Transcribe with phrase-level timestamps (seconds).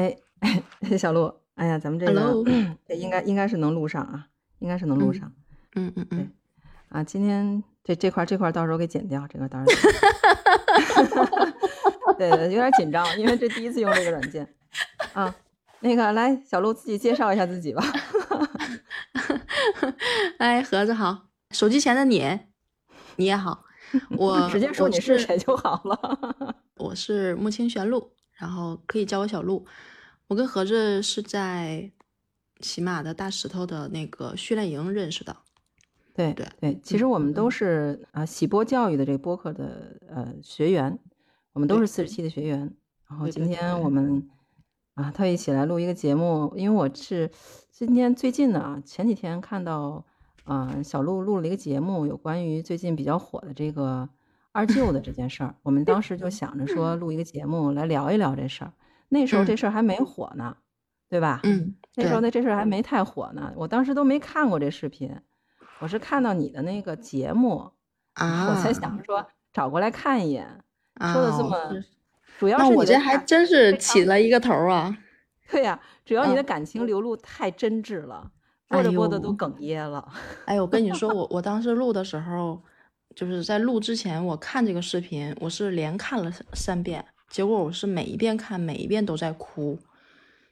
[0.00, 0.16] 哎，
[0.98, 2.12] 小鹿，哎呀，咱们这个
[2.86, 4.26] 这 应该应该是能录上啊，
[4.58, 5.32] 应该是能录上。
[5.74, 6.30] 嗯嗯嗯。
[6.88, 9.90] 啊，今天这这块这块到时候给剪掉，这个到时候。
[12.18, 14.46] 对对，有点紧张，因为这第一次用这个软件。
[15.12, 15.34] 啊，
[15.80, 17.82] 那个来，小鹿自己介绍一下自己吧。
[20.38, 22.40] 哎，盒子好，手机前的你，
[23.16, 23.64] 你也好，
[24.18, 26.56] 我直接说你是谁就好了。
[26.76, 29.64] 我是木青玄鹿，然后可以叫我小鹿。
[30.26, 31.90] 我跟盒子是在
[32.60, 35.36] 喜马的大石头的那个训练营认识的。
[36.14, 40.98] 对对对，其实我们都是啊喜播教育的这个播客的呃学员，
[41.52, 42.74] 我们都是四十七的学员。
[43.08, 44.28] 然后今天我们
[44.94, 47.30] 啊特意起来录一个节目，因为我是
[47.70, 50.04] 今天最近的啊前几天看到
[50.44, 54.08] 啊小鹿录了一个节目，有关于最近比较火的这个
[54.52, 55.54] 二舅的这件事儿。
[55.62, 58.72] 我们当时就想着说录一个节目来聊一聊这事儿。
[59.08, 60.56] 那时候这事儿还没火呢，
[61.08, 61.40] 对吧？
[61.42, 65.14] 嗯，那时候那这事儿还没太火呢，我当时都没看过这视频。
[65.80, 67.72] 我是看到你的那个节目
[68.14, 70.46] 啊，我才想说找过来看一眼。
[71.00, 71.56] 说的这么，
[72.38, 74.96] 主要是我这还真是起了一个头啊。
[75.50, 78.30] 对呀，主要你的感情流露太真挚了，
[78.68, 80.06] 播着播着都哽咽了。
[80.44, 82.62] 哎，我跟你说， 我我当时录的时候，
[83.20, 89.78] 就是在录之前，我看这个视频，我是连看了三遍，结果我是每一遍看，每一遍都在哭。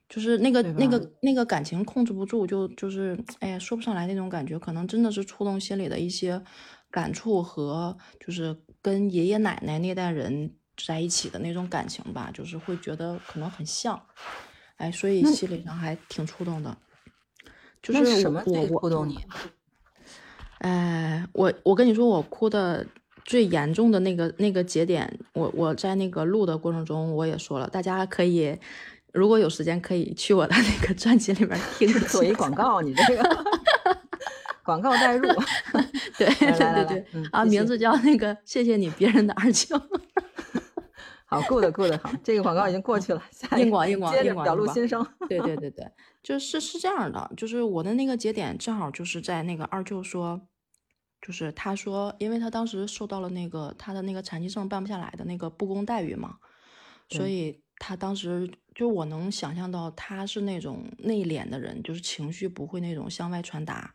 [0.06, 6.42] 就是那个那个那个感情控制不住，就就是哎呀说不上来那种感觉，可能真的是触动心里的一些
[6.90, 13.98] 感触和就是跟爷爷奶奶那代人在一起的那种感情吧，就是会觉得可能很像，
[14.76, 16.76] 哎，所以心理上还挺触动的。
[17.82, 19.18] 就是什么我触动你？
[20.58, 22.86] 哎，我我跟你说，我哭的
[23.24, 28.58] 最严重的那个那个节点，我我在那个录的过程中我也说了，大家可以。
[29.14, 32.82] 如果有时间，可以去我的那个专辑里面听，做一广告。
[32.82, 33.46] 你这个
[34.62, 35.26] 广告代入，
[36.18, 36.52] 对对
[36.84, 39.80] 对对啊，名字叫那个“谢谢你，别人的二舅”。
[41.24, 43.22] 好，good good，好，这个广告已经过去了。
[43.56, 45.04] 硬广硬广硬广，表露心声。
[45.26, 45.90] 对对对对，
[46.22, 50.38] 就是是这样的，就是我的那个节点正好就是在那个二舅说，
[51.22, 56.38] 就是他说，因为他当时受到了那个他的那个残疾证办不下来的那个不公待遇嘛，
[57.08, 57.62] 所以。
[57.80, 63.94] 他当时就我能想象到他是那种内敛的人，就是情绪不会那种向外传达，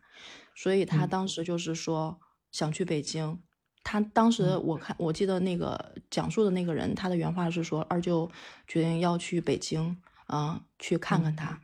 [0.54, 2.18] 所以他当时就是说
[2.50, 3.38] 想去北京。
[3.82, 8.30] 他当时我看我记得那个讲述的那个人，他的原话是说二舅
[8.66, 11.60] 决定要去北京啊去看看他，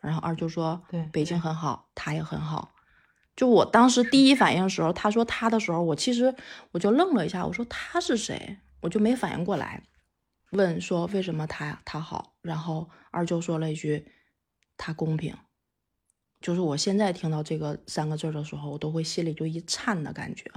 [0.00, 2.73] 然后二舅说对北京很好，他也很好。
[3.36, 6.34] 就我当时第一反应的时候，他说他的时候，我其实
[6.70, 8.58] 我就愣了一下，我说他是谁？
[8.80, 9.82] 我就没反应过来。
[10.50, 14.06] 问说为什么他他好，然后二舅说了一句
[14.76, 15.34] 他公平，
[16.40, 20.48] 就是我现在听到这个三个字的时候，我都会心里就一颤的感觉。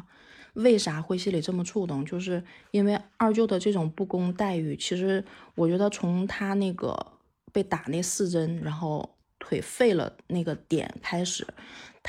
[0.53, 2.05] 为啥会心里这么触动？
[2.05, 5.23] 就是因为二舅的这种不公待遇，其实
[5.55, 7.13] 我觉得从他那个
[7.51, 11.47] 被打那四针，然后腿废了那个点开始，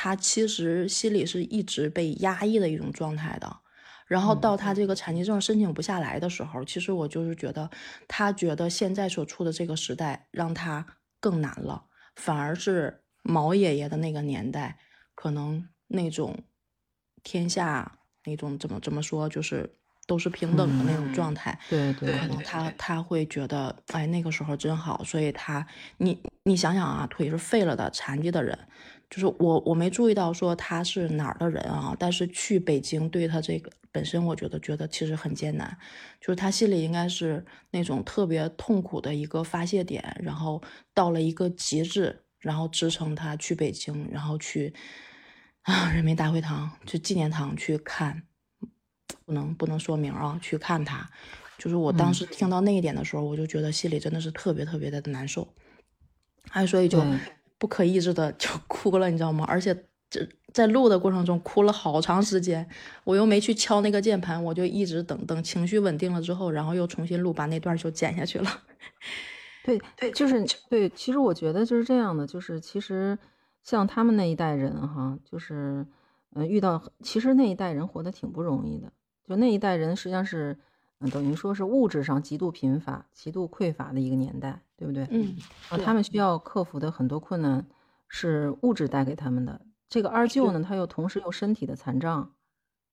[0.01, 3.57] 他其实心里是一直被压抑的一种状态的。
[4.07, 7.69] 然后到他这个残疾证申请不下来的时候，其实我就是觉得，
[8.07, 10.87] 他觉得现在所处的这个时代让他
[11.19, 14.79] 更难了，反而是毛爷爷的那个年代，
[15.17, 16.45] 可能那种
[17.25, 19.69] 天下那种怎么怎么说，就是
[20.07, 21.59] 都是平等的那种状态。
[21.69, 25.03] 对对，可能他他会觉得，哎，那个时候真好。
[25.03, 25.67] 所以他，
[25.99, 28.57] 你你想想啊，腿是废了的残疾的人。
[29.11, 35.79] 就是我我没注意到说他是哪儿的人啊，但是去北京对他这个本身，我觉得觉得其实很艰难，
[36.21, 44.75] 就是他心里应该是那种特别痛苦的一个发泄点，然后到了一个极致，然后支撑他去北京，然后去
[45.63, 48.25] 啊人民大会堂去纪念堂去看，
[49.25, 51.09] 不能不能说明啊，去看他，
[51.57, 55.55] 就是我当时听到那一点的时候，我就觉得心里真的是特别特别的难受，
[56.51, 57.03] 哎，所以就。
[57.59, 59.45] 不可抑制的就 哭了，你知道吗？
[59.49, 59.75] 而且
[60.09, 62.69] 这在录的过程中哭了好长时间，
[63.05, 68.49] 我又没去敲那个键盘，我就一直等等情绪稳定了之后，然后又重新录，把那段就剪下去了。
[69.65, 70.89] 对对，就是对。
[70.91, 73.19] 其实我觉得就是这样的，就是其实
[73.63, 75.87] 像他们那一代人哈，就是
[76.35, 78.93] 嗯，遇到其实那一代人活得挺不容易的，
[79.29, 80.57] 就那一代人实际上是。
[81.01, 85.07] 嗯，等于说是物质上极度贫乏、极度匮乏的一个年代，对不对？
[85.11, 85.37] 嗯，
[85.69, 87.65] 啊，他们需要克服的很多困难
[88.09, 89.61] 是物质带给他们的。
[89.89, 92.33] 这个二舅呢，他又同时又身体的残障，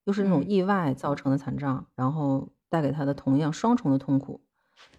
[0.04, 4.42] 又是那种意外造成的残障，然后带给他的同样双重的痛苦。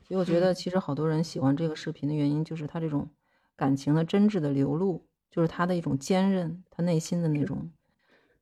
[0.02, 3.09] 所以我觉得其实好多人喜欢这个视频的原因，就是他这种
[3.56, 7.70] 感情的真挚的流露，就是他的一种坚韧，他内心的那种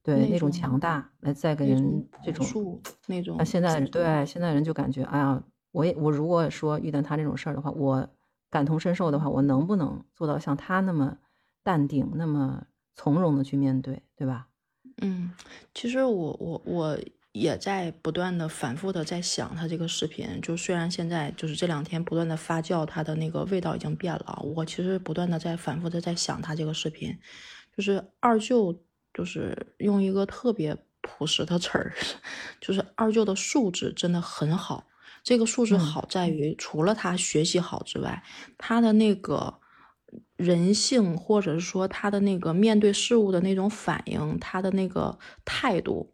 [0.04, 3.34] 对那种强大，来再给人这种那种。
[3.36, 5.42] 那现在对现在人就感觉，哎呀，
[5.72, 8.08] 我也我如果说遇到他这种事儿的话，我
[8.50, 11.16] 感同身受的话，我能不能做到像他那么
[11.64, 14.46] 淡定，那么从容的去面对，对吧？
[15.02, 15.32] 嗯，
[15.74, 16.98] 其实我我我。
[17.34, 24.40] 也在不断的反复的在想他这个视频，就虽然现在就是这两天不断的发酵，它的那个味道已经变了。
[24.54, 27.12] 我其实不断的在反复的在想他这个视频，
[27.76, 28.72] 就是二舅，
[29.14, 31.94] 就是用一个特别朴实的词儿，
[32.60, 34.86] 就是二舅的素质真的很好。
[35.22, 38.22] 这个素质好在于，除了他学习好之外，
[38.58, 39.60] 他的那个
[40.36, 46.12] 人性，或者是说他的那个面对事物的那种反应，他的那个态度。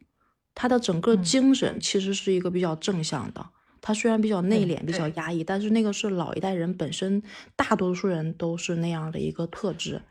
[0.53, 3.49] 他的整个精神其实是一个比较正向的。
[3.81, 7.23] 他虽然比较内敛、比较压抑，但是那个是老一代人本身，
[7.55, 10.01] 大多数人都是那样的一个特质。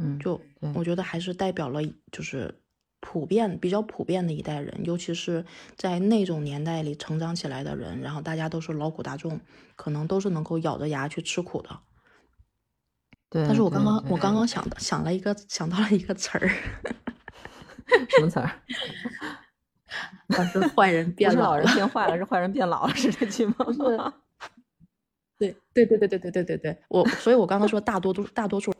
[0.00, 0.40] 嗯，就
[0.74, 1.80] 我觉得还是代表了，
[2.10, 2.54] 就是
[3.00, 5.44] 普遍比较普遍的一代人，尤其是
[5.76, 9.40] 在那种年代里成长起来的人，然后大家都是劳苦大众，
[9.76, 11.68] 可能都是能够咬着牙去吃苦的。
[13.28, 13.44] 对。
[13.46, 16.48] 但是我刚刚我刚刚想的想了一个想到了一个词儿，
[18.08, 18.50] 什么词儿？
[20.52, 23.54] 是坏人 变老人变坏了，是坏人变老了，是这句吗？
[25.36, 28.72] 对对对对对对对对对，我所以，我刚刚说大多都大多数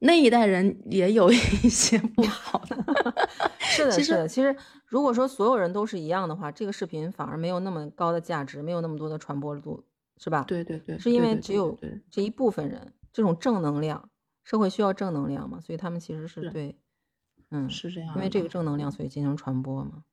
[0.00, 2.76] 那一代人也有一些不好的。
[3.60, 4.28] 是的，是的。
[4.28, 4.54] 其实
[4.86, 9.82] 如果说所有人都是一样的话，这个视频反而没有那么高的价值，没有那么多的传播度，
[10.18, 10.44] 是吧？
[10.46, 11.76] 对对对，是因为只有
[12.10, 14.08] 这一部分人这种正能量，
[14.44, 16.76] 社会需要正能量嘛，所以他们其实是对，
[17.50, 20.04] 嗯，是这样，因为这个正能量，所以进行传播嘛。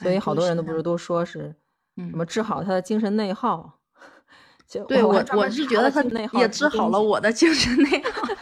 [0.00, 1.54] 所以好多人都不是都说是
[1.96, 3.78] 什么治好他的精神内耗？
[4.88, 6.02] 对我我是觉得他
[6.40, 8.33] 也治好了我的精神内耗。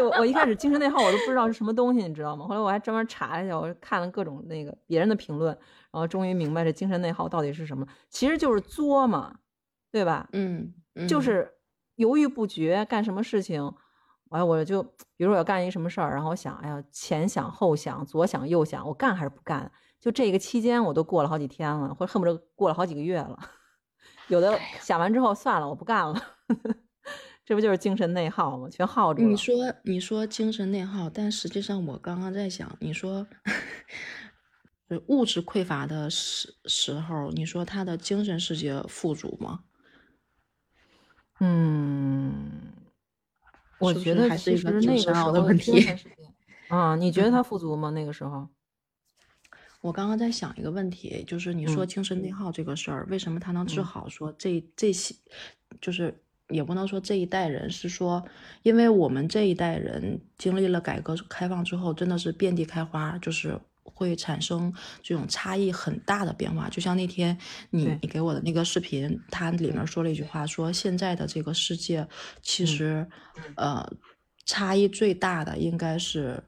[0.00, 2.46] 对我我一开始精神内耗我都不知道是什么东西，你知道吗？
[2.46, 5.52] 后来我还专门查了一下，我看了各种那个别人的评论，
[5.92, 7.86] 然后终于明白这精神内耗到底是什么。
[8.08, 9.36] 其实就是作嘛，
[9.92, 10.28] 对吧？
[10.32, 10.72] 嗯，
[11.06, 11.52] 就是
[11.96, 13.72] 犹豫不决干什么事情，
[14.30, 14.82] 哎，我就
[15.16, 19.70] 比如我要干一什么事儿，然后我想，哎呀，前想后想，左想右想，我干还是不干？
[20.00, 23.38] 就这个期间，我都过了好几天了，或者恨不得过了好几个月了。
[24.28, 26.14] 有的想完之后算了，我不干了，
[27.50, 28.68] 这不就是精神内耗吗？
[28.70, 29.28] 全耗住了。
[29.28, 33.26] 你说你说精神内耗，但实际上我刚刚在想，你说
[35.08, 39.64] 物质匮乏的时时候，你说他的精神世界富足吗？
[41.40, 42.72] 嗯，
[43.80, 45.84] 我觉得还是一个那个时候的问题。
[46.68, 47.90] 啊，你觉得他富足吗？
[47.90, 48.46] 那个时候？
[49.80, 54.08] 我刚刚在想一个问题，就是你说精神内耗这个事儿，为什么他能治好？
[54.08, 55.16] 说这这些，
[55.80, 58.24] 就是也不能说这一代人是说，
[58.62, 66.68] 因为我们这一代人经历了改革开放之后，真的是遍地开花，就是会产生这种差异很大的变化。
[66.68, 67.36] 就像那天
[67.70, 72.06] 你你给我的那个视频，它里面说了一句话，说现在的这个世界
[72.42, 73.06] 其实，
[73.56, 73.90] 呃，
[74.44, 76.42] 差异最大的应该是。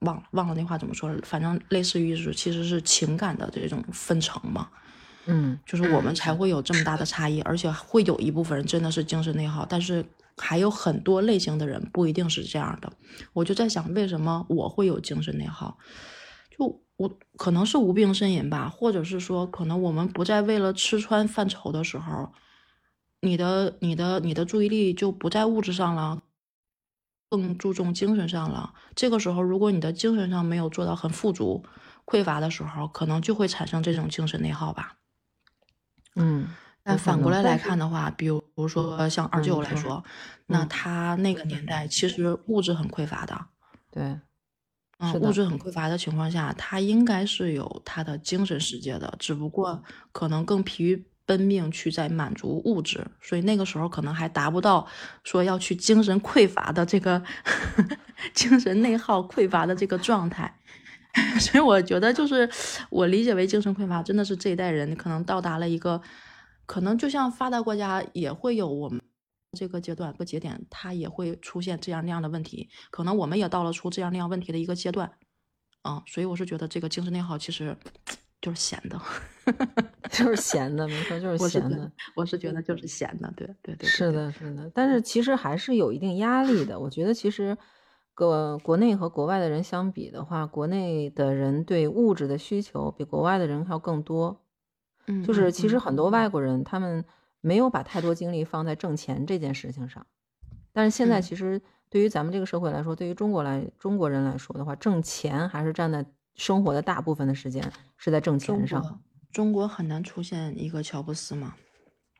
[0.00, 4.66] 忘忘了那话怎么说了，反正类似于是其实是情感的这种分层嘛，
[5.30, 10.04] 嗯，就是我们才会有这么大的差异，而且会有一部分人真的是精神内耗，但是
[10.36, 12.92] 还有很多类型的人不一定是这样的。
[13.32, 15.78] 我就在想，为什么我会有精神内耗？
[16.56, 22.32] 就我可能是无病呻吟吧，或者是说，可能我们不再为了吃穿犯愁的时候，
[23.20, 26.22] 你的你的你的注意力就不在物质上了。
[27.32, 31.62] 更注重精神上了，这个时候，如果你的精神上没有做到很富足、
[32.04, 34.96] 匮乏的时候，可能就会产生这种精神内耗吧。
[36.16, 36.48] 嗯，
[36.82, 40.02] 但反过来来看的话，比如说像二舅来说，
[40.46, 43.46] 那他那个年代其实物质很匮乏的。
[43.90, 44.18] 对，
[44.98, 51.06] 嗯，物质很匮乏的情况下，他应该是有他的精神世界的，只不过可能更疲于。
[51.26, 54.84] 奔命去在满足物质，所以那个时候可能还达不到
[55.22, 57.22] 说要去精神匮乏的这个
[58.34, 60.52] 精神内耗匮乏的这个状态，
[61.40, 62.48] 所以我觉得就是
[62.90, 66.00] 我理解为精神匮乏，真的是这一代人可能到达了一个，
[66.66, 69.00] 可能就像发达国家也会有我们
[69.58, 75.10] 这个阶段个节点，它也会出现这样那样的问题，可能我们也到了出这样那样问题的一个阶段，
[75.88, 77.76] 嗯，所以我是觉得这个精神内耗其实。
[78.42, 78.98] 就是闲的，
[80.10, 81.92] 就是闲的，没错，就是闲的。
[82.16, 84.70] 我是觉得就是闲的，对对对，是的，是的。
[84.74, 86.80] 但是其实还是有一定压力的。
[86.80, 87.54] 我觉得其实，
[88.14, 94.40] 国国内和国外的人相比的话，国内的人对物质的需求比国外的人要更多。
[95.06, 97.04] 嗯，就是其实很多外国人他们
[97.40, 100.06] 没有把太多精力放在挣钱这件事情上。
[100.72, 109.00] 但是现在其实对于咱们这个社会来说，对于中国来中国人来说的话，挣钱还是占在生活的大部分的时间是在挣钱上。
[109.32, 111.54] 中国很难出现一个乔布斯吗？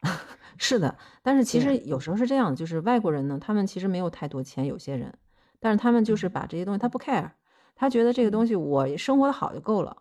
[0.58, 5.12] 是的，但是其实有时候是这样，就是外国人呢，他们其实没有太多钱，有些人，
[5.60, 7.30] 但是他们就是把这些东西他不 care，
[7.76, 9.96] 他觉得这个东西我生活的好就够了，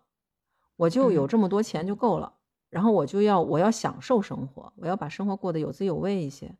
[0.76, 2.32] 我就有这么多钱就够了，
[2.70, 6.56] 然后我就要我要享受生活，我要把生活过得有滋有味一些。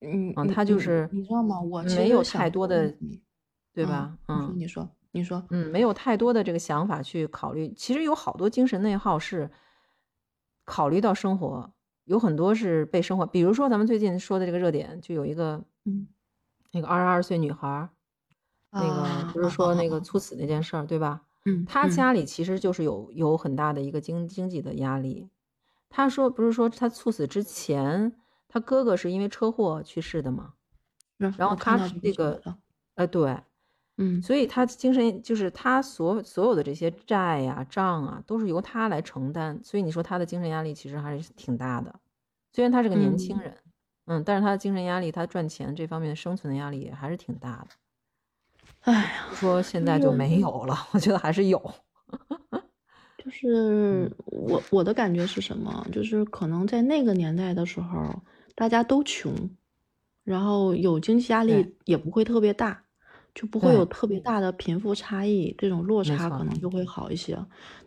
[0.00, 1.60] 嗯嗯，他就是你知道吗？
[1.60, 2.94] 我没有太多的，
[3.72, 4.16] 对吧？
[4.28, 9.50] 嗯，你说你说，嗯，没有太多的这个想法去考虑，其实有好多精神内耗是
[10.64, 11.72] 考虑到生活。
[12.04, 16.06] 有很多是被生活，比如说咱们最近说的这个热点，就有一个，嗯，
[16.72, 17.88] 那个二十二岁女孩，
[18.74, 21.22] 那个不是说那个猝死那件事儿，对吧？
[21.46, 25.28] 嗯，他家里其实就是有有很大的一个经经济的压力。
[25.88, 28.16] 他说不是说他猝死之前，
[28.48, 30.54] 他哥哥是因为车祸去世的嘛？
[31.38, 32.42] 然后他这个，
[32.96, 33.38] 呃，对，
[33.98, 39.60] 嗯，所以他精神就是他所所有的这些债呀账啊，都是由他来承担。
[39.62, 41.94] 所以你说他的精神压力其实还是挺大的。
[42.52, 43.56] 虽然他是个年轻人，
[44.06, 47.68] 嗯，但是他的精神压力，他赚钱这方面的生存的压力也还是挺大的。
[48.84, 51.58] 哎呀，说现在就没有了，我觉得还是有。
[53.16, 55.86] 就是我我的感觉是什么？
[55.90, 58.22] 就是可能在那个年代的时候，
[58.54, 59.32] 大家都穷，
[60.24, 62.84] 然后有经济压力也不会特别大，
[63.34, 67.38] 就不会有特别大的贫富差异，这种落差可能就会好一些。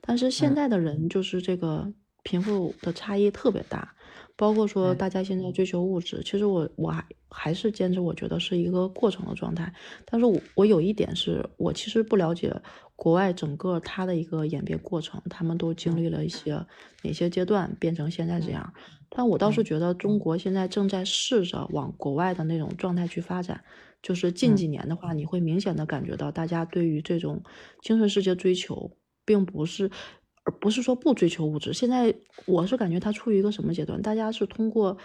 [0.02, 3.94] 但是现在的人就是这个贫富的差异特别大。
[4.36, 9.74] 包括说大家现在追求物质，其实我我还还是坚持，我觉得是一个过程的状态。
[10.06, 12.54] 但是我我有一点是我其实不了解
[12.96, 16.66] 国外整个它的一个演变过程，他们都经历了一些
[17.04, 18.74] 哪些阶段变成现在这样。
[19.10, 23.64] 但我倒是觉得中国现在正在试着往国外的那种状态去发展。
[24.04, 27.42] 就是近几年的话，你会明显的感觉到大家对于这种
[27.82, 28.92] 精神世界追求，
[29.26, 29.90] 并不是。
[30.48, 34.02] 而不是说不追求物质，现在我是感觉他处于一个什么阶段？
[34.02, 34.98] 大家是通过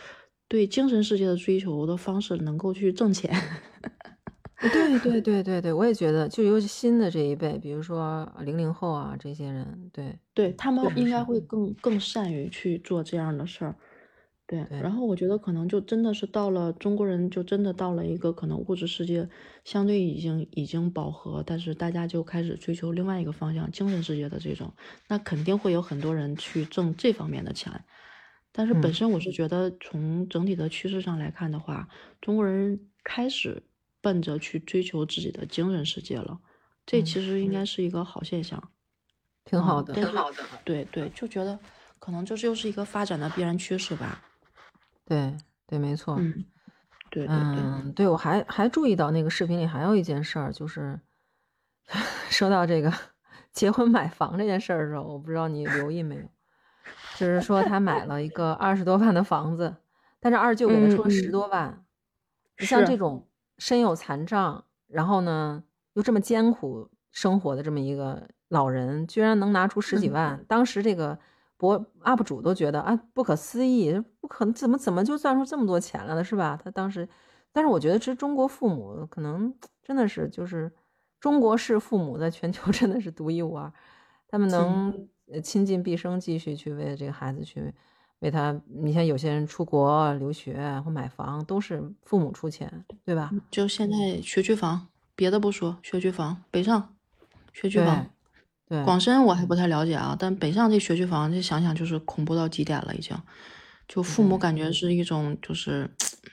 [0.47, 3.35] 对精神世界的追求的方式，能够去挣钱。
[4.61, 13.75] 对对对对对，我也觉得，就尤其新的这一辈，比如说零零后啊这些人，对对，他们应该会更更善于去做这样的事儿。
[14.53, 19.27] 对，然后我觉得可能就真的是到了中国人，就真的到了一个可能物质世界
[19.65, 24.71] 相对已经已经饱和，但是大家就开始追求另外一个方向，精神世界的这种，
[25.09, 27.83] 那肯定会有很多人去挣这方面的钱。
[28.53, 31.89] 但是本身我是觉得，从整体的趋势上来看的话，
[32.21, 33.63] 中国人开始
[34.03, 36.39] 奔着去追求自己的精神世界了，
[36.85, 38.63] 这其实应该是一个好现象，
[39.47, 40.37] 挺好的，挺好的。
[40.63, 41.59] 对对，就觉得
[41.99, 44.23] 可能这就是一个发展的必然趋势吧。
[45.13, 46.17] 对对，没错。
[46.19, 46.45] 嗯，
[47.11, 50.99] 对对对，对我还还注意到那个视频里还有一件事儿，就是
[52.31, 52.91] 说到这个
[53.53, 56.23] 结婚买房这件事儿的时候，我不知道你留意没有，
[57.19, 59.77] 就是说他买了一个二十多万的房子，
[60.19, 61.85] 但是二舅给他出了十多万。
[62.59, 63.29] 你像这种
[63.59, 71.19] 身有残障，然后呢又这么艰苦生活的这么一个老人，居然能拿出十几万，当时这个。
[71.63, 76.25] 博 UP 主都觉得啊不可思议，不可能怎么怎么就赚出这么多钱来了呢？
[76.25, 76.61] 是吧？
[76.61, 77.09] 他当时，
[77.53, 80.73] 但是我觉得这中国父母可能真的是就是
[81.21, 83.73] 中国式父母在全球 真的是独一无二，
[84.27, 84.93] 他们能
[85.41, 87.73] 倾尽毕生继续去为这个孩子去
[88.19, 88.61] 为他。
[88.67, 93.31] 你像有些人出国留学或买房都是父母出钱，对吧？
[93.53, 96.93] 就现在学区房，别的不说，学区房北上
[97.53, 98.05] 学区房。
[98.85, 103.17] 广深我还不太了解啊，但北上这学区房，这想想就是恐怖到极点了，已经。
[103.89, 105.83] 就父母感觉是一种， 就是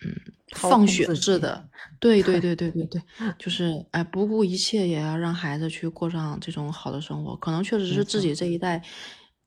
[0.05, 0.15] 嗯，
[0.55, 1.67] 放血似的。
[1.99, 3.01] 对对对对对对，
[3.37, 7.35] 就是哎，不顾一切也要让孩子去过上这种好的生活。
[7.35, 8.81] 可能确实是自己这一代，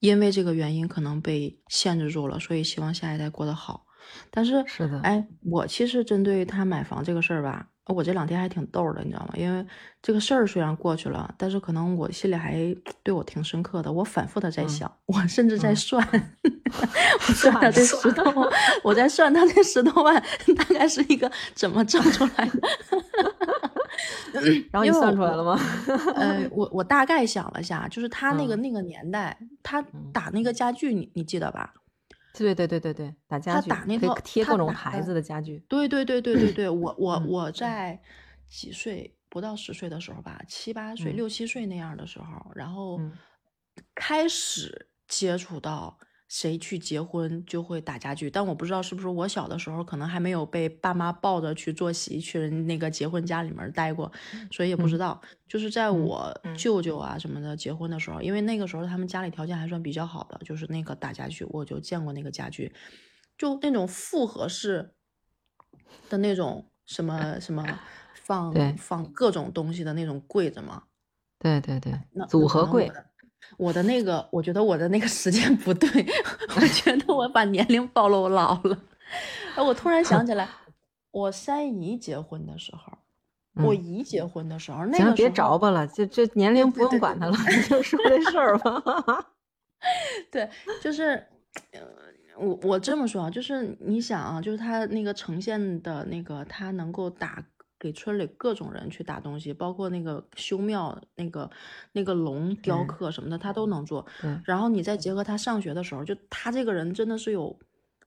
[0.00, 3.86] 因为这个原因可能被限制住了，所以希望下一代过得好。
[4.30, 7.68] 但是是的，哎，我其实针对他买房这个事儿吧。
[7.86, 9.34] 我这两天还挺逗的，你知道吗？
[9.36, 9.66] 因为
[10.00, 12.54] 这个事儿虽然过去了，但是可能我心里还
[13.02, 13.92] 对我挺深刻的。
[13.92, 16.00] 我反复的在想，我甚至在算，
[16.42, 18.48] 我算他这十多万，
[18.84, 20.22] 我在算他这十多万
[20.56, 22.68] 大概是一个怎么挣出来的。
[24.70, 25.58] 然后 你算出来了吗？
[26.14, 31.74] 呃，我我大概想了下，就是他那个那个年代，他打那个家具，你你记得吧？
[32.34, 35.58] 对对对对对，打家具，他打那套贴各种牌子的家具。
[35.68, 38.00] 对对对对对对，我 我我在
[38.48, 43.00] 几岁不到十岁的时候吧，七八岁六七岁那样的时候，然后
[43.94, 45.98] 开始接触到
[46.32, 54.10] 谁去结婚就会打家具，但我不知道是不是我小的时候可能还没有被爸妈抱着去坐席去人那个结婚家里面待过，
[54.50, 55.20] 所以也不知道。
[55.46, 62.72] 就是在我舅舅啊什么的结婚的时候，因为那个时候他们家里条件还算比较好的，就是那个打家具，我就见过那个家具，
[63.36, 64.94] 就那种复合式
[66.08, 67.62] 的那种什么什么
[68.16, 70.84] 放放各种东西的那种柜子嘛。
[71.38, 71.92] 对对对，
[72.26, 72.90] 组合柜。
[73.56, 75.88] 我的那个，我觉得我的那个时间不对，
[76.56, 78.78] 我觉得我把年龄暴露老了。
[79.54, 80.48] 哎，我突然想起来，
[81.10, 82.92] 我三姨结婚的时候，
[83.62, 89.26] 我姨结婚的时候，那个别着吧了，就这年龄不用管他了，你就说这事儿吧。
[90.30, 90.48] 对，
[90.80, 91.22] 就是，
[92.38, 97.44] 我我这么说啊，就是你想啊，就是他那个呈现的那个，他能够打。
[97.82, 101.50] 给村里各种人去打东西，包括那个修庙那个
[101.90, 104.06] 那个龙雕刻什么的，他都能做。
[104.44, 107.58] 然后你再结合他上学的时候，就他这个人真的是有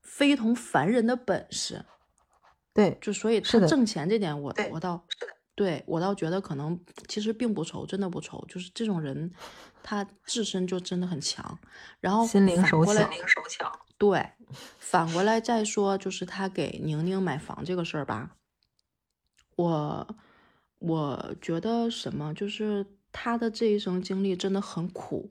[0.02, 1.84] 非同凡人的本事。
[2.74, 5.06] 对，就所以他挣钱这点，我我倒
[5.56, 6.80] 对我倒觉得可能
[7.10, 8.46] 其实并不愁，真的不愁。
[8.48, 9.30] 就是这种人，
[9.84, 11.60] 他自身就真的很强。
[12.00, 14.26] 然后心灵手巧，对，
[14.80, 18.32] 反过来再说，就是他给宁宁买房这个事儿吧。
[19.56, 20.08] 我
[20.80, 25.30] 我觉得什么，就是他的这一生经历真的很苦，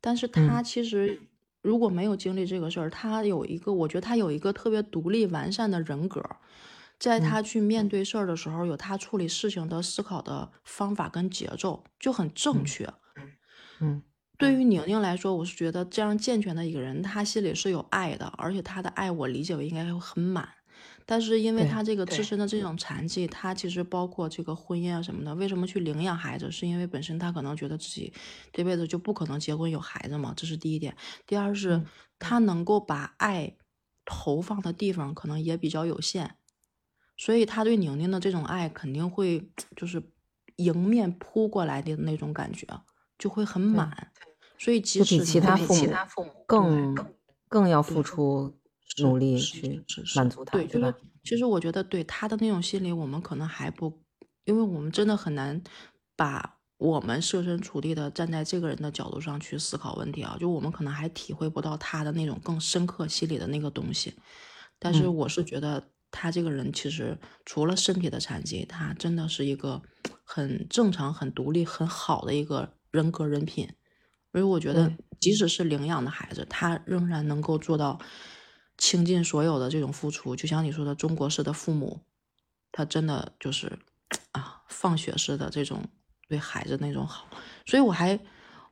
[0.00, 1.20] 但是他其实
[1.62, 6.22] 如果没有经历这个事儿，他有一个，我觉得他有一个特别独立完善的人格，
[6.98, 7.86] 在他去面。
[7.88, 12.88] 对事儿的时候，有他处理事情的思考的方法跟节奏就很正确。
[13.80, 14.02] 嗯，
[14.38, 20.55] 对于宁宁来说，我是觉得这样健全的一个人，他心里是有爱的，而且他的爱我理解为应该会很满。
[21.08, 26.50] 但是因为他这个自身的这种残疾，他其实包括这个婚姻啊什么的，为什么去领养孩子？
[26.50, 28.12] 是因为本身他可能觉得自己
[28.52, 30.96] 这辈子就不可能结婚有孩子嘛，这是第一点。
[31.24, 31.84] 第二是，
[32.18, 33.56] 他能够把爱
[34.04, 36.34] 投放的地方可能也比较有限，
[37.16, 40.02] 所以他对宁宁的这种爱肯定会就是
[40.56, 42.66] 迎面扑过来的那种感觉，
[43.16, 44.10] 就会很满。
[44.58, 46.96] 所以即使其他父母更
[47.48, 48.58] 更要付出。
[48.98, 54.02] 努力去满足他，对，就是其实我觉得对他的那种心理，我们可能还不，
[54.44, 55.60] 因为我们真的很难
[56.14, 64.14] 把我们设身处地的站在这个人的角度上去思考问题啊，就我们可能还体会不到他的那种更深刻心理的那个东西。
[64.78, 69.82] 但是我是觉得他这个人其实除了身体的残疾，他真的是一个
[70.22, 73.68] 很正常、很独立、很好的一个人格人品。
[74.32, 77.98] 所以我觉得，即使是领养的孩子，他仍然能够做到。
[78.78, 82.00] 倾尽所有的这种付出，就像你说的中国式的父母，
[82.72, 83.78] 他真的就是
[84.32, 85.82] 啊，放血式的这种
[86.28, 87.26] 对孩子那种好，
[87.64, 88.18] 所以我还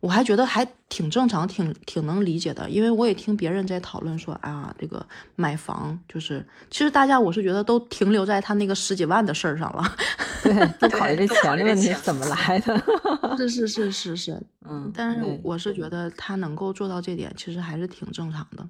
[0.01, 2.69] 我还觉得还挺正常，挺挺能理解的。
[2.69, 9.97] 因为我也听别人在讨论说啊，这个买房就是，其实大家我是觉得都停留在他那个十几万的事儿上了，
[10.45, 12.83] 对，不考虑 这钱的问题怎么来的，
[13.39, 18.69] 是是是是是，嗯，但是我是觉得他能够做到这点，其实还是挺正常的。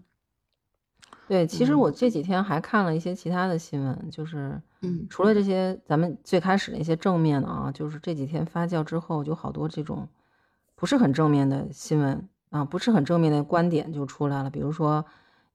[1.27, 10.07] 对，其实我这几天还看了一些其他的新闻，就是，嗯，除了这些咱们最开始的一些正面的啊，就是这几天发酵之后，就好多这种
[10.75, 14.51] 不是很正面的新闻啊，不是很正面的观点就出来了。
[14.51, 15.03] 比如说，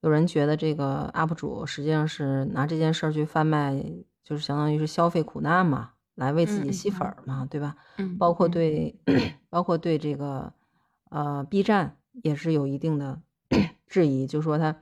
[0.00, 3.80] 有人觉得这个 UP 主实际上是拿这件事儿去贩卖，
[4.24, 7.76] 就是相当于是消费苦难嘛，来为自己吸粉嘛，对吧？
[7.98, 8.98] 嗯，包括对，
[9.48, 10.52] 包括对这个
[11.10, 13.20] 呃 B 站也是有一定的
[13.86, 14.74] 质疑，就说他。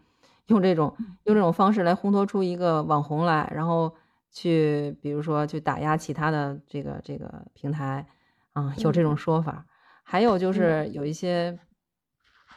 [0.49, 3.95] 用这种用这种方式来烘托出一个网红来，然后
[4.31, 8.07] 去比如说去打压其他的这个这个平台，
[8.53, 9.65] 啊，有这种说法。
[10.03, 11.59] 还有就是有一些，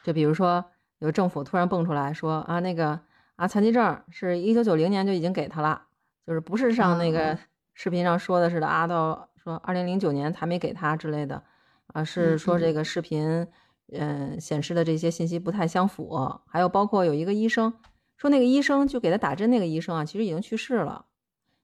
[0.04, 0.66] 就比如说
[1.00, 3.00] 有政府突然蹦出来说啊，那个
[3.36, 5.84] 啊残疾证是一九九零年就已经给他了，
[6.28, 7.38] 就是不是像那个。
[7.74, 11.42] 视频上说的似的啊，到说二零零九年才没给他之类的，
[11.88, 13.48] 啊，是说这个视频。
[13.92, 17.74] 嗯，显示的这些信息不太相符，还有包括有一个医生
[18.16, 21.06] 说，那个医生就给他打针那个医生啊，其实已经去世了，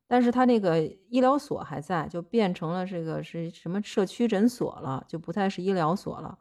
[0.08, 6.38] 但是他那个医疗所还在，就变成了这个是什么社区诊所了，就不再是医疗所了。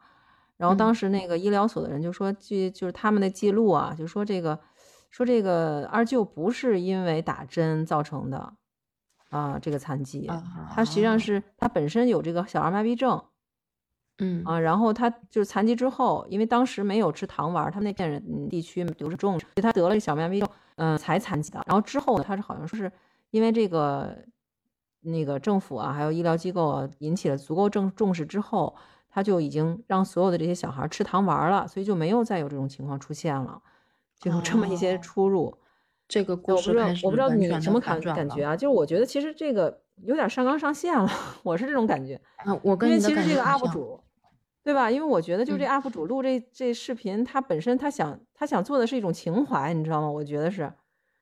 [0.57, 4.59] 然后当时那个医疗所的人就说，记就是他们的记录啊，就说这个
[5.09, 8.53] 说这个二舅不是因为打针造成的
[9.29, 10.29] 啊，这个残疾，
[10.73, 13.23] 他实际上是他本身有这个小儿麻痹症。
[14.19, 21.61] 嗯啊，然后他就是残疾之后，因为当时没有吃糖丸，他们那片人地区流是重，所以他得了小麻痹症，嗯，才残疾的。
[21.67, 22.91] 然后之后呢，他是好像说是
[23.31, 24.17] 因为这个
[25.01, 28.75] 那个政府啊，还有医疗机构啊，引起了足够重重视之后，
[29.09, 33.61] 他就已经让所有的这些小孩吃糖丸了，所以就没有再有这种情况出现了。
[34.19, 35.55] 就有这么一些出入。
[36.07, 38.55] 这个故事开始，我不知道你什么感感觉啊？
[38.55, 41.07] 就是我觉得其实这个有点上纲上线了，
[41.43, 42.19] 我是这种感觉。
[42.37, 43.99] 啊，我跟因为其实这个 UP 主，
[44.67, 44.91] 对吧？
[44.91, 50.11] 因为我觉得就这 UP 主录这这视频，他本身他想他想做的是一种情怀，你知道吗？
[50.11, 50.69] 我觉得是，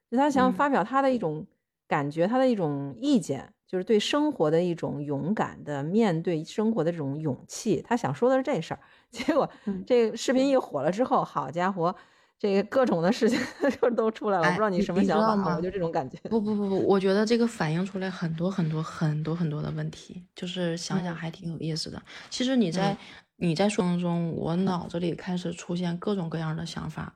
[0.10, 1.46] 就他想发表他的一种
[1.88, 7.84] 感觉，他的一种意见，就是对生活的一种勇敢的面对生活的这种勇气。
[7.88, 8.80] 他想说的是这事儿。
[9.12, 9.48] 结果
[9.86, 11.96] 这个视频一火了之后，好家伙！
[12.38, 13.40] 这个各种的事情
[13.82, 16.18] 就都出来了，我不知道你什么想法，我就这种感觉。
[16.30, 22.00] 不不不不，我觉得这个反映出来很多很多很多很多的问题，就是想想还挺有意思的。
[22.30, 22.96] 其实你在
[23.38, 27.16] 你在说当中，我脑子里开始出现各种各样的想法。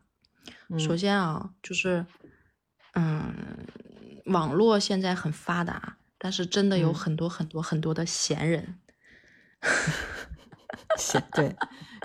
[0.78, 2.06] 首先啊，就是
[2.94, 3.34] 嗯，
[4.26, 8.80] 网络现在很发达，但是真的有很多很多很多的闲人。
[10.98, 11.56] 闲对。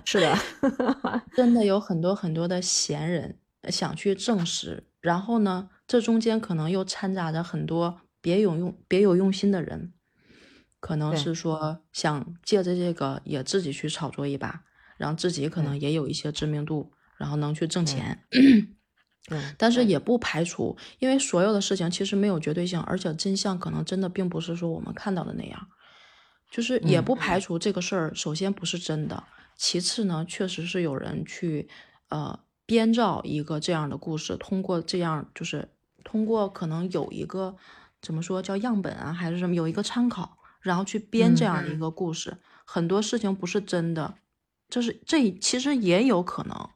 [0.04, 0.36] 是的，
[1.34, 3.38] 真的有很多很多的闲人
[3.70, 9.93] 想去证实，然后呢，这中间可能又掺杂着很多别有用、别有用心的人，
[10.84, 14.62] 可能是说想借着这个也自己去炒作一把，
[14.98, 18.22] 然后自己可能也有一些知名度，然后能去挣钱。
[19.30, 25.68] 嗯但是也不排除，因为所有的事情其实没有绝对性，而且真相可能真的并不是说我们看到的那样，
[26.50, 29.24] 就是也不排除这个事儿首先不是真的。
[29.56, 31.66] 其次呢，确实是有人去，
[32.10, 35.70] 呃，编造一个这样的故事，通过这样就是
[36.04, 37.56] 通过可能有一个
[38.02, 42.36] 怎么说叫样本啊，还是什么有一个参考，然后去编这样的一个故事。
[42.64, 44.16] 很多事情不是真的，
[44.68, 46.70] 就是这其实也有可能。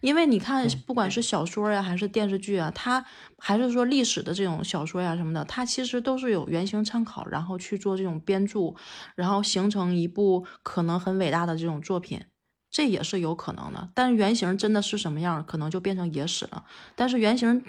[0.00, 3.02] 因为你看，不管是小说呀，还是电视剧啊，它
[3.38, 8.74] 还是说历史的这种小说呀什么的，它其实都是有原型参考，然后去做这种编著，
[9.14, 12.22] 然后形成一部可能很伟大的这种作品，
[12.70, 13.88] 这也是有可能的。
[13.94, 16.66] 但是原型真的是什么样，可能就变成野史了。
[16.94, 17.64] 但是原型，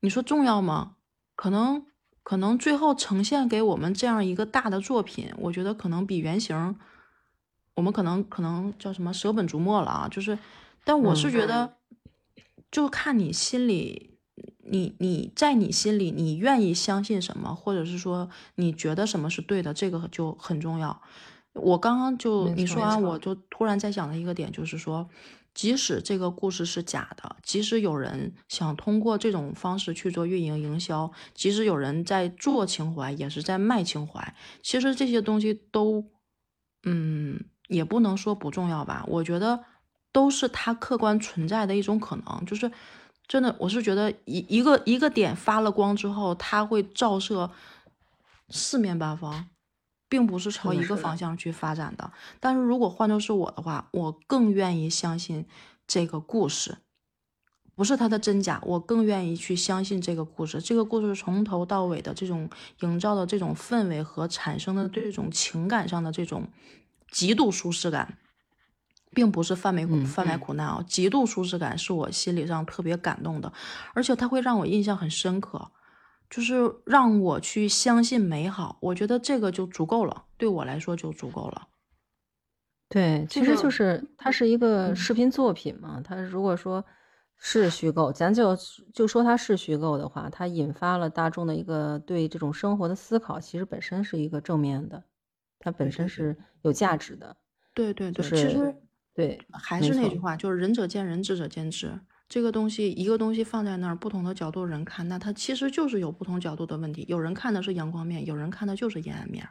[0.00, 0.96] 你说重要吗？
[1.34, 1.86] 可能
[2.28, 6.76] 可能最后呈现给我们这样一个大的作品，我觉得可能比原型，
[7.72, 10.38] 我们可能可能叫什么舍本逐末了啊，就是。
[10.84, 11.76] 但我是觉得，
[12.70, 14.18] 就看你心里，
[14.58, 21.00] 你你在你心里，你愿意相信什么，或者是说你觉得什么是对的，这个就很重要。
[21.54, 25.08] 我刚刚就你说完，我就突然在想的一个点，就是说，
[25.58, 36.04] 即使这个故事是假的，即使有人想通过这种方式去做运营营销，即使有人在做情怀，也是在卖情怀，其实这些东西都，
[36.84, 39.04] 嗯，也不能说不重要吧。
[39.08, 39.64] 我觉得。
[40.10, 42.72] 都是它客观存在的一种可能，就是
[43.28, 47.48] 真的，我是觉得一一个一个点发了光之后，它会照射
[48.48, 49.50] 四面八方，
[50.08, 52.10] 并不是朝一个方向去发展的。
[52.40, 55.46] 但是如果换作是我的话，我更愿意相信
[55.86, 56.78] 这个故事，
[57.74, 60.60] 不是它的真假，我更愿意去相信这个故事。
[60.60, 62.48] 这个故事从头到尾的这种
[62.80, 66.48] 营造的这种氛围和产生的这种情感上的这种
[67.10, 68.18] 极度舒适感。
[69.10, 73.50] 并不是贩卖贩卖苦难啊，极度舒适感是我心理上特别感动的，
[73.94, 75.70] 而且它会让我印象很深刻，
[76.30, 78.78] 就是让我去相信美好。
[78.80, 81.68] 我觉得这个就足够了，对我来说就足够了。
[82.88, 86.84] 对，其实就是它是一个视频作品嘛，它如果说
[87.36, 88.56] 是虚构，咱就
[88.94, 95.04] 就说它是虚构的话，它引发了大众的一个对这种生活的思考，其实本身是一个正面的，
[95.58, 97.36] 它本身是有价值的。
[97.74, 98.74] 对对对，其实。
[99.14, 101.98] 对，还是那句话，就是仁者见仁，智者见智。
[102.28, 107.06] 这个东西，一个东西放在那儿，不同的角度人看，那它其实就是有不同角度的问题。
[107.08, 109.48] 有人看的是阳光面，有人看的就是阴暗面，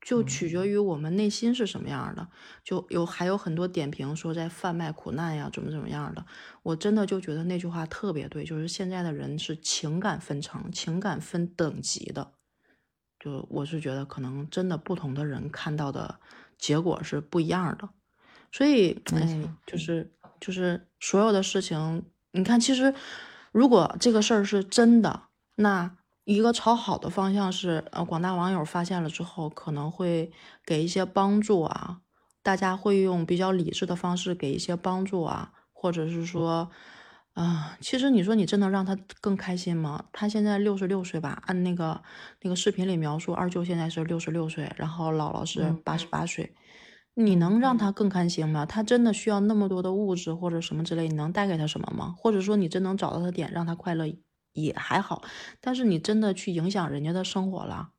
[0.00, 2.28] 就取决于我们内心是什么样的。
[2.62, 6.24] 就有还有很多点评说在贩卖苦难呀，怎么怎么样的。
[6.62, 12.34] 我真的就觉得那句话特别对，就是现在的人是情感分层，情感分等级的。
[13.18, 16.20] 就我是觉得，可能真的不同的人看到的
[16.58, 17.88] 结果是不一样的。
[18.52, 20.12] 所以，哎，就是
[20.44, 22.92] 就是所有的事情，你看，其实
[23.50, 25.22] 如果这个事儿是真的，
[25.54, 30.30] 那一个朝好的方向是，呃，广大网友发现了之后，可能会
[30.66, 32.00] 给一些帮助啊，
[32.42, 36.70] 大家会用比较理智的方式给一些帮助啊，或者是说，
[37.32, 40.04] 啊，其实你说你真的让他更开心吗？
[40.12, 42.02] 他现在六十六岁吧，按那个
[42.42, 46.54] 那个视频里描述，二舅现在是六十六岁，然后姥姥是八十八岁。
[47.16, 48.66] 你能让他更开心吗？
[48.66, 52.12] 他真的需要那么多的物质或者什么之类，你能带给他什么吗？
[52.18, 54.04] 或者说你真能找到他点让他快乐
[54.52, 55.22] 也还好，
[55.60, 57.90] 但是你真的去影响人家的生活了，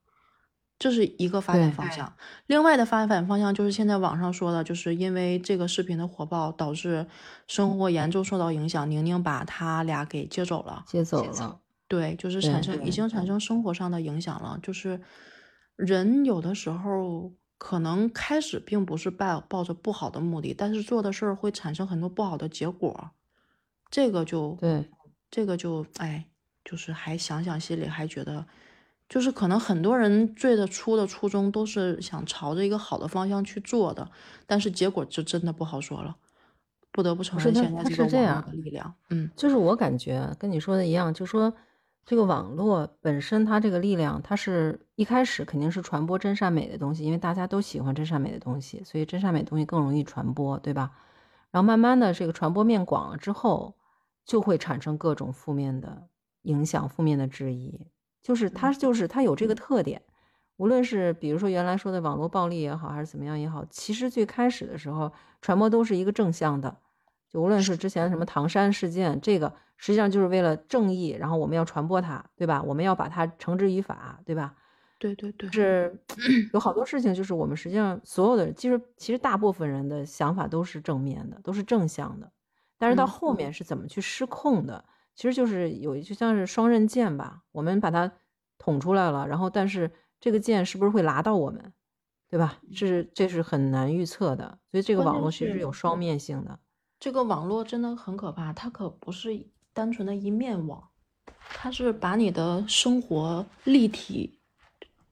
[0.79, 2.15] 这是一个发展方向。
[2.47, 7.07] 另外的发展方向就是现在网上说的，就是因为这个视频的火爆，导致
[7.47, 8.89] 生活严重受到影响。
[8.91, 11.61] 宁宁把他俩给接走了，接走了。
[11.87, 14.59] 对，就是产生已经产生生活上的影响了。
[14.63, 15.01] 就是
[15.77, 23.11] 人有的时候可能开始并不是抱抱着不好的目的，但是做的事儿会产生很多不好的结果。
[23.89, 24.89] 这个就对，
[25.31, 26.25] 这个就哎，
[26.63, 28.45] 就是还想想心里还觉得。
[29.07, 34.09] 就是可能很多人最的初的初衷都是想朝着一个好的方向去做的，
[34.47, 36.15] 但是结果就真的不好说了。
[36.91, 41.53] 不得不承认，现在这个网络的力量，嗯，就是我感觉跟你说的一样，就说
[42.05, 50.91] 这个网络本身它这个力量，它是一开始肯定是传播真善美的东西，因为大家都喜欢真善美的东西，所以真善美的东西更容易传播，对吧？
[51.49, 53.73] 然后慢慢的这个传播面广了之后，
[54.23, 56.07] 就会产生各种负面的
[56.43, 57.87] 影响、负面的质疑。
[58.21, 60.01] 就是它，就是它有这个特点，
[60.57, 66.77] 无论是比如说原来说的网络暴力也好，还是怎么样也好，其实最开始的时候传播都是一个正向的，
[67.35, 72.63] 就无论是之前什么唐山事件，这个实际上就是为了正义，然后我们要传播它，对吧？
[72.63, 74.55] 我们要把它绳之以法，对吧？
[74.97, 75.99] 对对对，是
[76.53, 82.31] 有好多事情，就是我们实际上所有的，其实其实大部分人的想法都是正面的，都是正向的，
[82.77, 84.85] 但是到后面是怎么去失控的？
[85.13, 88.09] 其实就是有就像是双刃剑吧，我们把它
[88.57, 91.73] 捅出来了，然后但是这个剑是不是会拉到我们，
[92.29, 92.57] 对吧？
[92.73, 96.57] 这是这是很难预测的，所以这个网络其实有双面性的。
[97.05, 100.85] 这个网络真的很可怕，它可不是单纯的一面网，
[101.53, 104.39] 它是把你的生活立体，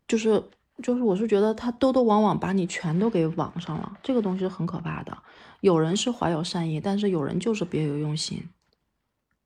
[0.07, 0.43] 就是
[0.81, 5.15] 就是我是觉得它兜兜往往把你全都给网上了，这个东西是很可怕的。
[5.61, 8.43] 有人是怀有善意，但是有人就是别有用心。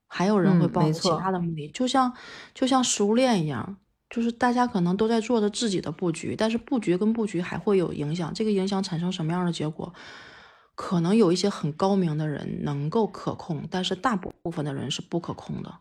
[0.06, 2.10] 还有人会抱着其他的目的，就像
[2.54, 3.76] 就像食物链一样，
[4.08, 8.32] 就是大家可能都在做着自己的布局，但是布局跟布局还会有影响。
[8.32, 9.92] 这个影响产生什么样的结果，
[10.78, 15.80] 可能有一些很高明的人能够可控，但是大部分的人是不可控的。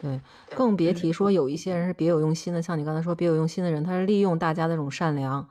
[0.00, 0.22] 对，
[0.56, 5.46] 更别提说有一些人是别有用心的，像你刚才说别有用心的人，他是利用大家的这种善良，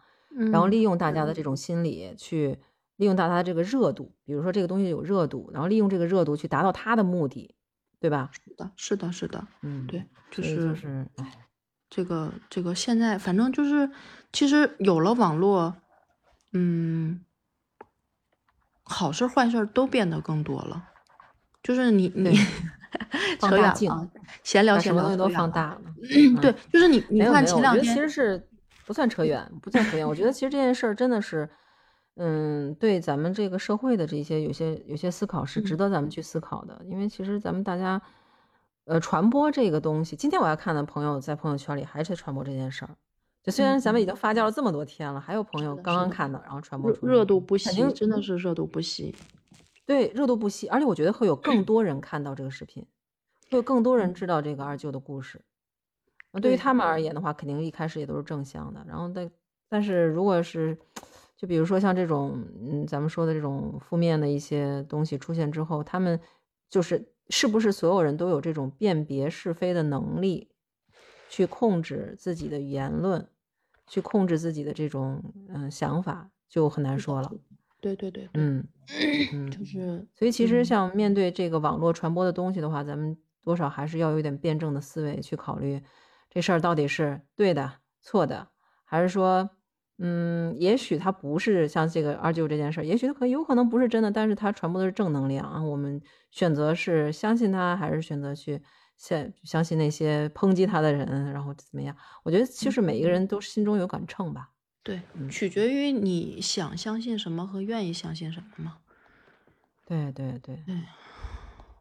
[0.51, 2.59] 然后利用大家的这种心理去。
[2.97, 7.55] 利用到它的这个热度，比如说这个东西有热度，然后利用这个热度去达到他的目的，
[7.99, 8.29] 对吧？
[8.31, 11.47] 是的，是的，是的，嗯，对，就是就是，哎，
[11.89, 13.89] 这个这个现在反正就是，
[14.31, 15.75] 其实有了网络，
[16.53, 17.25] 嗯，
[18.91, 20.83] 好事坏事都变得更多了。
[21.63, 22.37] 就是你你
[23.39, 24.09] 扯远了，
[24.43, 25.81] 闲聊闲聊都放大了。
[26.41, 28.47] 对，就是你你看前两天其实是
[28.85, 30.07] 不算扯远，不算扯远。
[30.07, 31.49] 我觉得其实这件事儿真的是。
[32.17, 38.01] 嗯，对咱们这个社会的这些有些有些思考是值得咱们去思考的，因为其实咱们大家，
[38.83, 42.91] 呃，传播这个东西，今天我要看的朋友在朋友圈里还是传播这件事儿，
[43.43, 49.15] 就虽然咱们已经发酵了这么多天了，还有朋友刚刚看到，然后传播出热度不息，真的是热度不息，
[49.85, 52.85] 对，热度不息，而且我觉得会有更多人看到这个视频，
[53.49, 55.41] 会有更多人知道这个二舅的故事，
[56.31, 59.31] 那对于他们而言的话，肯定一开始也都是正向的，然后但
[59.69, 60.77] 但是如果是。
[61.37, 66.19] 就比如说像这种，嗯，咱们说的这种负面的一些东西出现之后，他们
[66.69, 70.50] 就是是不是所有人都有这种辨别是非的能力，
[71.31, 73.25] 去控制自己的言论，
[73.87, 77.31] 去控制自己的这种嗯想法，就很难说了。
[77.79, 78.67] 对对对，嗯
[79.31, 85.81] 嗯，就是所以其实像面对这个网络传播的东西的话，咱们多少还是要有一点辩证的思维去考虑
[86.29, 88.49] 这事儿到底是对的、错的，
[88.83, 89.49] 还是说。
[90.03, 95.61] 嗯，也许他不是像这个二舅这件事儿，也许他可有可能不是真的，但是他传播的是正能量啊。
[95.61, 98.59] 我们选择是相信他，还是选择去
[99.01, 101.95] 相相信那些抨击他的人，然后怎么样？
[102.21, 104.51] 我觉得其实每一个人都心中有杆秤吧。
[104.83, 108.77] 对，取决于你想相信什么和愿意相信什么嘛。
[109.87, 110.55] 对对对，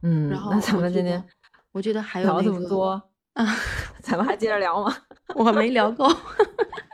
[0.03, 0.31] 嗯。
[0.31, 1.23] 然后那咱们今天
[1.73, 2.91] 我觉得还有聊这么多
[3.35, 3.47] 啊
[4.01, 4.97] 咱们还接着聊吗？
[5.37, 6.09] 我没聊够。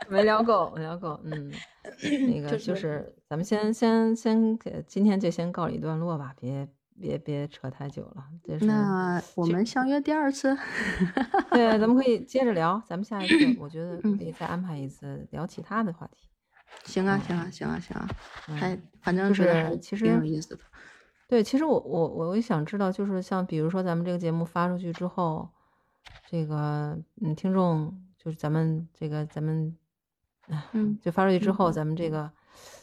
[0.09, 1.51] 没聊够，没聊够，嗯，
[2.29, 6.65] 那个就是咱们先先先给今天就先告一段落吧，别
[6.99, 8.25] 别别扯太久了。
[8.61, 10.57] 那我们相约第二次，
[11.51, 16.27] 对，咱们可以接着聊，咱们下一次我觉得可以再安排一次聊其他的话题。
[16.85, 18.07] 行啊，行啊，行啊，行啊，
[18.55, 20.61] 还反正是其实挺有意思的。
[21.27, 25.49] 对，其实我我我也想知道，就是像比如说咱们这个节目发出去之后，
[26.29, 29.75] 这个嗯，听众就是咱们这个咱们。
[30.71, 32.31] 嗯，就发出去之后，咱们这个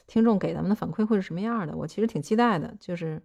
[0.07, 1.75] 听众给咱们的反馈会是什么样的？
[1.75, 3.23] 我其实挺期待的，就是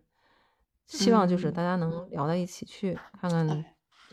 [0.89, 3.65] 希望就是大家能聊到一起去，看看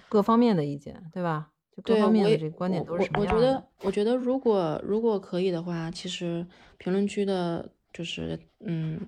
[0.08, 1.50] 各方面的意见，对吧？
[1.74, 3.34] 就各方面的这个观点都是什么样的？
[3.34, 6.46] 我觉得，我觉得如果如果可以的话，其实
[6.78, 9.00] 评论区的，就是嗯，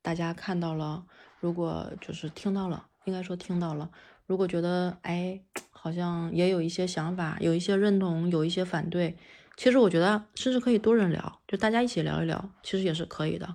[0.00, 1.04] 大家看到了，
[1.40, 3.90] 如果就是听到了，应该说听到了，
[4.26, 9.16] 如果觉得哎，好像也有一些想法，有一些认同，有一些反对。
[9.58, 13.46] 其实我觉得，甚至可以多人聊，就大家一起聊一聊，其实也是可以的。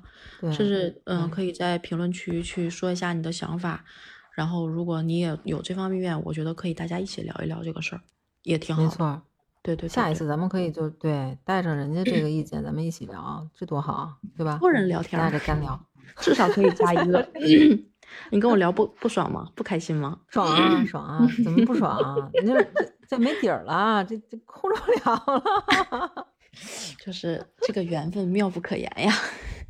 [0.52, 3.86] 甚至嗯，可以在评论区去说一下你的想法。
[4.34, 8.02] 然后，如果你也有这方面愿，我觉得可以大家一起聊一聊这个事儿，
[8.44, 8.84] 也挺好。
[8.84, 9.22] 没错，
[9.62, 9.88] 对对。
[9.88, 14.58] 下一次咱们可以就对带着人家这个意见，咱们一起聊，这多好啊，对吧？
[14.60, 15.82] 多人聊天，带着干聊，
[16.18, 17.26] 至少可以加一个。
[18.30, 19.50] 你跟我聊不不爽吗？
[19.56, 20.20] 不开心吗？
[20.28, 21.28] 爽啊爽啊！
[21.44, 22.30] 怎么不爽啊？
[22.34, 26.28] 人家这这没底儿了，这这控制不了了。
[27.04, 29.14] 就是这个缘分妙不可言呀。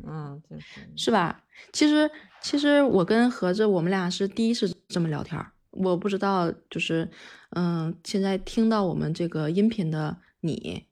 [0.05, 0.63] 嗯，就是
[0.95, 1.43] 是吧？
[1.71, 2.09] 其实
[2.41, 5.39] 其实我跟何子我们俩是第一次这么聊天
[5.71, 7.09] 我不知道就是
[7.51, 10.85] 嗯，现在听到我们这个音频的你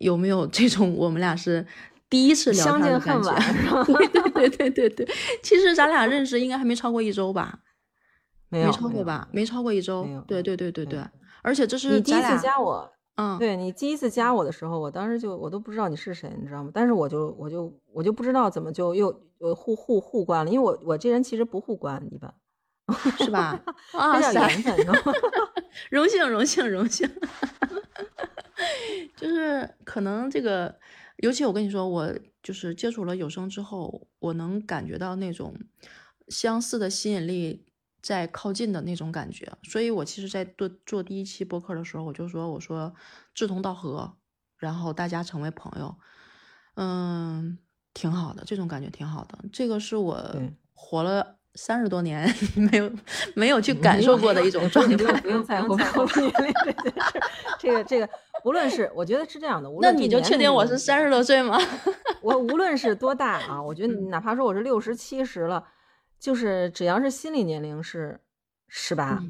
[0.00, 1.66] 有没有这种我们俩是。
[2.10, 3.32] 第一次聊天的感觉，
[3.86, 5.08] 对对对对对对。
[5.42, 7.60] 其实咱俩认识应该还没超过一周吧？
[8.48, 9.28] 没有，没超过吧？
[9.30, 10.04] 没超过一周。
[10.26, 11.00] 对对对对对。
[11.42, 16.70] 而且这是你第一次加我，嗯，对你第一次加我的时候，我当时就我都不知道你是谁，你知道吗？
[16.74, 22.34] 但是我就我就我就不知道怎么就又又互互互关了，因为我我这人其实不互关一般，
[23.18, 23.62] 是吧？
[23.92, 24.76] 啊， 比较缘分，
[25.90, 27.08] 荣幸荣幸荣幸。
[29.16, 30.74] 就是可能这个。
[31.20, 35.54] 尤其我跟你说，我就是接触了有声之后，我能感觉到那种
[36.28, 37.66] 相似的吸引力
[38.00, 39.50] 在靠近的那种感觉。
[39.62, 42.94] 所以我其实，在做做第一期播客的时候，我就说，我说
[43.34, 44.16] 志同道合，
[44.56, 45.94] 然后大家成为朋友，
[46.76, 47.58] 嗯，
[47.92, 49.38] 挺好的，这种感觉挺好的。
[49.52, 50.34] 这个是我
[50.72, 52.90] 活了三十多年 没有
[53.34, 55.20] 没有去感受过的一种状态。
[55.20, 57.20] 不用在乎年龄这件事，
[57.58, 58.08] 这个这个。
[58.44, 59.70] 无论是，我觉得是这样的。
[59.80, 61.58] 那你就确定我是三十多岁吗？
[62.22, 65.66] 我无论是多大啊，我觉得哪怕说我是六十七十了，
[66.18, 68.20] 就是只要是心理年龄是
[68.68, 69.22] 十八，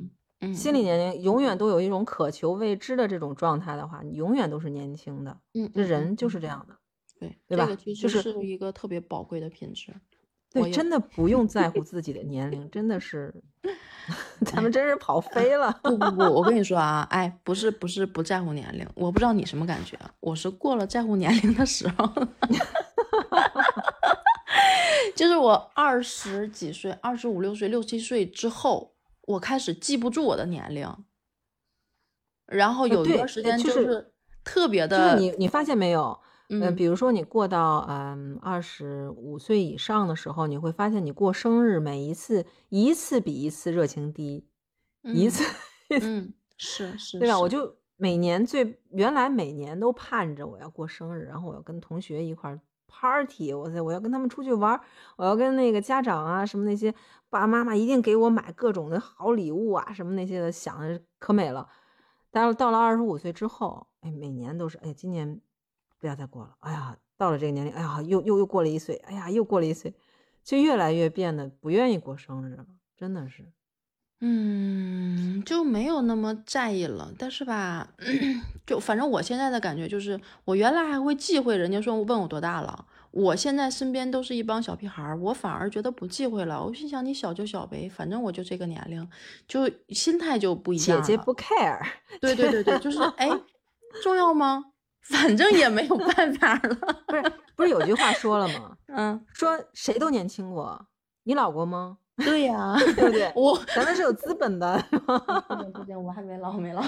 [0.54, 5.38] 心理年龄永远都有一种渴求未知的这种状态的话，你永远都是年轻的。
[5.54, 6.76] 嗯，人就是这样的，
[7.18, 7.66] 对对吧？
[8.00, 9.92] 就是是一个特别宝贵的品质。
[10.52, 13.32] 对，真的不用在乎 自己的年龄，真的是，
[14.46, 15.70] 咱们真是跑飞了。
[15.82, 22.06] 不不不，我跟你说啊，哎，不是不是不在乎年龄，我不知道你什么感觉，我是过了在乎年龄的时候，
[25.14, 30.88] 就是我二十几岁，二十五六岁、六七岁之后，我开始记不住我的年龄，
[32.46, 36.18] 然后有一段时间就是特别的，就是你你发现没有？
[36.52, 44.44] 嗯，比如说你过到嗯二十五岁以上的时候，你会发现你过生日每一次一次比一次热情低，
[45.04, 45.44] 一次
[46.02, 47.38] 嗯是是，对吧？
[47.38, 52.58] 我就每年最原来每年都盼着我要过生日，然后我要跟同学一块
[52.88, 54.80] party，我塞，我要跟他们出去玩，
[55.16, 56.90] 我要跟那个家长啊什么那些
[57.28, 61.68] 爸爸妈妈一定给我买各种的好礼物啊什么那些的，想的可美了。
[62.32, 65.40] 但是到了二十五岁之后，哎，每年都是哎，今年。
[66.00, 69.94] 不要再过了，哎呀，到了这个年龄，哎呀，又又又过了一岁，哎呀，又过了一岁，
[70.42, 72.64] 就越来越变得不愿意过生日了，
[72.96, 73.52] 真的是，
[74.20, 77.12] 嗯，就没有那么在意了。
[77.18, 77.88] 但是吧，
[78.66, 86.64] 就反正我现在的感觉就是，我原来还会忌讳人家说问我多大了，我现在身边都是一帮小屁孩儿，我反而觉得不忌讳了。
[86.64, 89.06] 我心想，你小就小呗，反正我就这个年龄，
[89.46, 91.02] 就心态就不一样。
[91.02, 91.78] 姐姐不 care，
[92.20, 93.28] 对对对对，就是哎，
[94.02, 94.69] 重要吗？
[95.02, 96.74] 反正也没有办法了，
[97.06, 98.76] 不是不是有句话说了吗？
[98.86, 100.86] 嗯，说谁都年轻过，
[101.24, 101.98] 你老过吗？
[102.22, 103.32] 对呀，对不对？
[103.34, 106.82] 我咱们是有资本的，不行不行，我还没老 没老，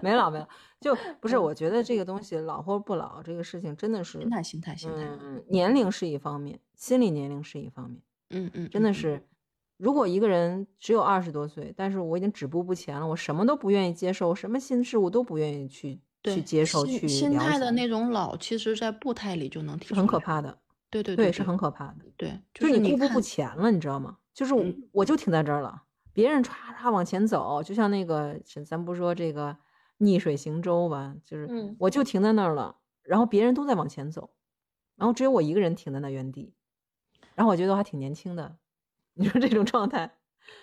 [0.00, 0.48] 没老没老，
[0.80, 1.36] 就 不是。
[1.36, 5.06] 我觉得这个东西老或不老，这个事情真的是心态心态心态。
[5.20, 8.00] 嗯，年龄是一方面，心理年龄是一方面。
[8.30, 9.22] 嗯嗯，真的是，
[9.76, 16.00] 如果一个人只有二十多岁，但是我已经止步不前了，我什么都不愿意接受，什么新事物都不愿意去。
[16.24, 20.58] 去接受，去心态的那种老，其实，在步态里就能体很可怕的。
[20.90, 21.96] 对对对，是很可怕的。
[22.16, 24.18] 对，就是你步步不前了，你知道吗？
[24.32, 24.54] 就是
[24.92, 26.50] 我就停在这儿了，别人唰
[26.80, 29.56] 唰往前走，就像那个，咱不说这个
[29.98, 31.48] 逆水行舟吧，就是
[31.78, 34.30] 我就停在那儿了，然后别人都在往前走，
[34.96, 36.54] 然后只有我一个人停在那原地，
[37.34, 38.56] 然后我觉得我还挺年轻的。
[39.14, 40.18] 你说这种状态，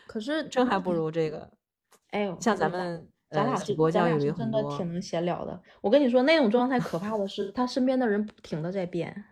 [0.08, 1.52] 可是真还不如这个，
[2.12, 3.11] 哎，像咱们。
[3.32, 5.60] 咱俩是咱俩是真的挺能闲聊的。
[5.80, 9.24] 我跟你说，那种状态可怕的是，他身边的人不停的在变。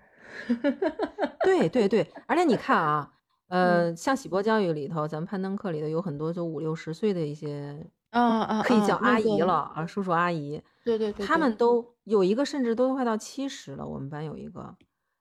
[1.44, 3.12] 对对对，而且你看啊，
[3.50, 10.62] 呃，像喜播教育里头，咱们攀登课里头有很多就五六十岁的一些啊啊，可以叫阿姨了啊，叔叔阿姨。
[10.86, 13.86] 对对对，他们都有一个甚至都快到七十了。
[13.86, 14.76] 我们班有一个，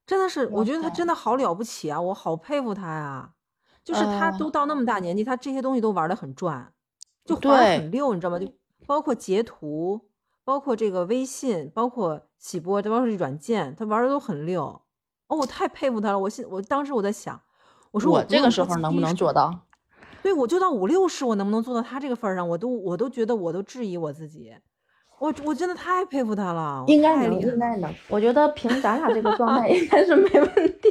[0.06, 3.32] 真的是，我觉得他真的好了不起啊，我好佩服他呀。
[3.84, 6.70] 就是他都到那么大年纪，他这些东西都玩的很转，
[7.24, 8.38] 就玩的很溜，你知道吗？
[8.38, 8.46] 就
[8.88, 10.00] 包括截图，
[10.44, 14.62] 包括这个微信，包括喜播，这包括软件，他玩的都很溜。
[15.26, 16.18] 哦，我太佩服他了。
[16.18, 17.38] 我现我当时我在想，
[17.90, 19.66] 我说我这个时候能不能做到？
[20.22, 22.48] 对，我就到五六十，我能不能做到他这个份儿上？
[22.48, 24.56] 我都我都觉得我都质疑我自己。
[25.18, 27.94] 我我真的太佩服他了，应该能，应该能。
[28.08, 30.48] 我觉得凭咱俩这个状态， 应该是没问
[30.80, 30.88] 题。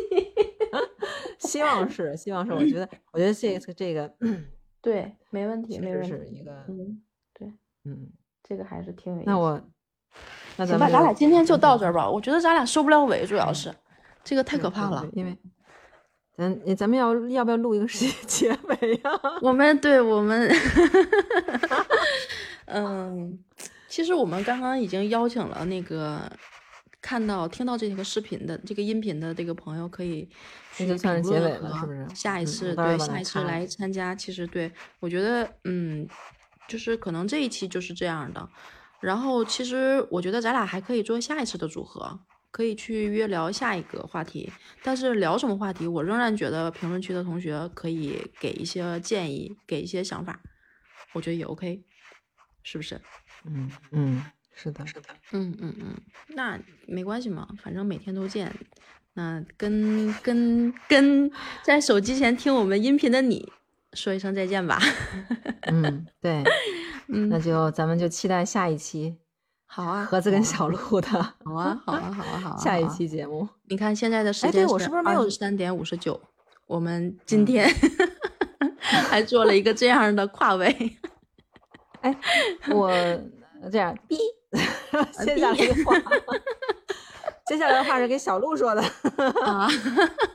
[1.39, 2.51] 希望是，希望是。
[2.53, 4.13] 我觉得，我觉得这个这个，
[4.81, 6.09] 对，没问题，没问题。
[6.09, 6.63] 是一个，
[7.88, 8.09] 嗯，
[8.43, 9.29] 这个还是挺有意思。
[9.29, 9.61] 那我，
[10.57, 12.09] 那行吧，咱俩今天就到这儿吧。
[12.09, 13.73] 我觉得咱俩收不了尾，主要是
[14.23, 15.07] 这个太可怕了。
[15.13, 15.38] 因为，
[16.35, 19.11] 咱咱们要要不要录一个结 结尾呀？
[19.41, 20.51] 我们对我们，
[22.67, 23.39] 嗯，
[23.88, 26.29] 其实我们刚刚已经邀请了那个。
[26.99, 30.27] 看到、听到这个视频的这个音频的这个朋友，可以
[30.77, 32.05] 那就算是结尾了，是不是？
[32.13, 34.69] 下一次对下一次来参加，其实对
[34.99, 36.05] 我觉得，嗯，
[36.68, 38.49] 就是可能这一期就是这样的。
[38.99, 42.20] 然后其实我觉得咱俩还可以做下一次的组合，
[42.51, 44.51] 可以去约聊下一个话题。
[44.82, 50.39] 但是聊什么话题，我仍然觉得评论区的同学可以给一些建议，给一些想法，
[51.13, 51.84] 我觉得也 OK，
[52.63, 52.99] 是不是？
[53.45, 54.24] 嗯嗯。
[54.59, 55.95] 是的，是的，嗯嗯嗯，
[56.30, 58.51] 那没关系嘛，反正每天都见。
[59.13, 61.32] 那跟跟跟
[61.63, 63.47] 在手机前听我们音频的你
[63.97, 64.79] 说一声再见吧。
[65.71, 66.43] 嗯，对，
[67.09, 69.17] 嗯，那就咱们就期待下一期。
[69.65, 71.07] 好啊，盒子跟小鹿的。
[71.09, 72.57] 好啊，好啊，好啊，好啊。
[72.61, 74.73] 下一期节目，你看现在的时间是
[75.03, 76.19] 二十三点五十九，
[76.67, 77.67] 我们今天
[78.79, 80.97] 还做了一个这样的跨位。
[82.01, 82.15] 哎，
[82.69, 82.91] 我
[83.71, 84.15] 这样逼。
[85.25, 85.99] 接下来的话，
[87.47, 88.81] 接下来的话是给小鹿说的
[89.45, 89.67] 啊。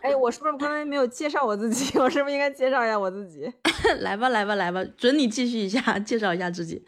[0.02, 1.96] 哎，我是不是刚才没有介绍我自己？
[2.00, 3.52] 我是不是应该介绍一下我自己？
[4.00, 6.84] 来吧，来吧，来吧，准你继续一下，介绍一下自己。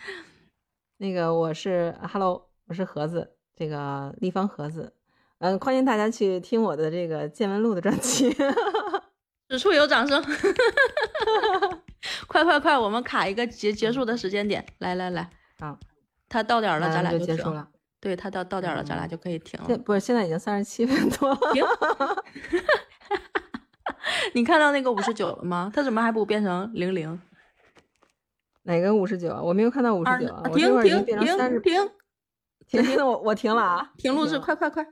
[0.98, 4.94] 那个我是 Hello，我是盒子，这个立方盒子。
[5.38, 8.34] 嗯，欢迎大家去听我的这个见闻录的专辑。
[9.50, 10.22] 此处有掌声。
[12.26, 14.64] 快快快，我们卡一个结结束的时间点。
[14.78, 15.78] 来来来，啊。
[16.28, 17.68] 他到点了，咱俩就结束了。
[18.04, 19.78] 对他到到点了，咱俩就可以停了。
[19.78, 21.38] 不是，现在已经三十七分多了。
[21.54, 21.64] 停。
[24.34, 25.72] 你看到那个五十九了吗？
[25.74, 27.18] 他怎么还不变成零零？
[28.64, 29.40] 哪个五十九啊？
[29.40, 30.26] 我没有看到五十九。
[30.54, 31.90] 停停停停停
[32.84, 33.06] 停！
[33.06, 33.90] 我我停了啊！
[33.96, 34.86] 停录制，快快快！